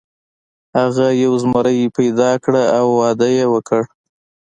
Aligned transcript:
هغه 0.77 1.05
یوه 1.23 1.37
زمریه 1.43 1.87
پیدا 1.97 2.31
کړه 2.43 2.63
او 2.79 2.85
واده 2.99 3.27
یې 3.37 3.45
وکړ. 3.53 3.81